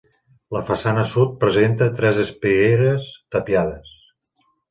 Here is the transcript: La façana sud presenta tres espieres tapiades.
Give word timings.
La 0.55 0.61
façana 0.69 1.03
sud 1.09 1.35
presenta 1.43 1.89
tres 1.99 2.21
espieres 2.23 3.05
tapiades. 3.37 3.93